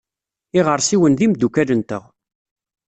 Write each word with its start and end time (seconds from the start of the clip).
Iɣersiwen 0.57 1.13
d 1.13 1.19
imeddukal-nteɣ. 1.25 2.03